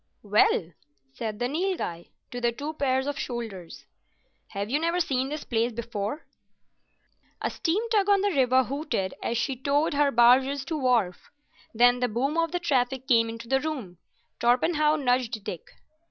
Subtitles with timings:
[0.23, 0.71] "Well,"
[1.13, 3.85] said the Nilghai to the two pairs of shoulders,
[4.47, 6.25] "have you never seen this place before?"
[7.39, 11.29] A steam tug on the river hooted as she towed her barges to wharf.
[11.71, 13.99] Then the boom of the traffic came into the room.
[14.39, 15.67] Torpenhow nudged Dick.